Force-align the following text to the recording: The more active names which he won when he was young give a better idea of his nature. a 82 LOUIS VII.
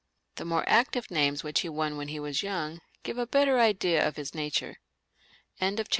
The 0.37 0.45
more 0.45 0.67
active 0.67 1.11
names 1.11 1.43
which 1.43 1.59
he 1.59 1.69
won 1.69 1.95
when 1.95 2.07
he 2.07 2.19
was 2.19 2.41
young 2.41 2.81
give 3.03 3.19
a 3.19 3.27
better 3.27 3.59
idea 3.59 4.03
of 4.07 4.15
his 4.15 4.33
nature. 4.33 4.79
a 5.61 5.65
82 5.65 5.75
LOUIS 5.75 5.85
VII. 5.89 5.89